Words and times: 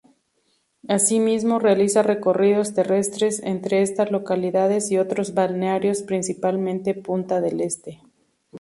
Asimismo, 0.87 1.59
realiza 1.59 2.01
recorridos 2.01 2.73
terrestres 2.73 3.39
entre 3.43 3.83
estas 3.83 4.09
localidades 4.09 4.89
y 4.89 4.97
otros 4.97 5.35
balnearios, 5.35 6.01
principalmente 6.01 6.95
Punta 6.95 7.39
del 7.39 7.61
Este. 7.61 8.01